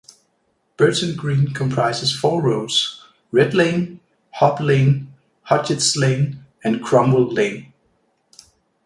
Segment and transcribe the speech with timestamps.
[0.77, 3.99] Burton Green comprises four roads: Red Lane,
[4.31, 5.13] Hob Lane,
[5.47, 7.71] Hodgetts Lane and Cromwell Lane.